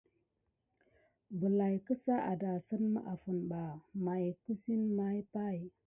Bəlay 1.39 1.75
sika 1.85 2.15
adasine 2.31 2.87
mà 2.93 3.01
afine 3.13 3.41
ɓa 3.49 3.61
may 4.03 4.25
kusimaya 4.43 5.23
pay. 5.33 5.57